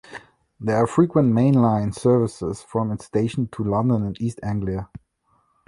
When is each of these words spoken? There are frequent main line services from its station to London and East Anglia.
There 0.59 0.77
are 0.77 0.87
frequent 0.87 1.31
main 1.31 1.53
line 1.53 1.91
services 1.91 2.63
from 2.63 2.91
its 2.91 3.05
station 3.05 3.49
to 3.49 3.63
London 3.63 4.03
and 4.03 4.19
East 4.19 4.39
Anglia. 4.41 4.89